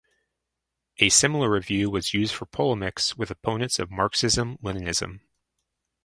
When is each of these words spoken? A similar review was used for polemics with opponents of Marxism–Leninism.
A 0.97 1.09
similar 1.09 1.47
review 1.51 1.91
was 1.91 2.11
used 2.11 2.33
for 2.33 2.47
polemics 2.47 3.15
with 3.17 3.29
opponents 3.29 3.77
of 3.77 3.91
Marxism–Leninism. 3.91 5.19